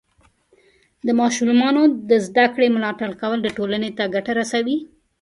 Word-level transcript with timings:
د 1.05 1.07
ماشومانو 1.21 1.81
د 2.09 2.11
زده 2.27 2.45
کړې 2.53 2.67
ملاتړ 2.75 3.09
کول 3.21 3.39
ټولنې 3.57 3.89
ته 3.97 4.03
ګټه 4.15 4.31
رسوي. 4.39 4.77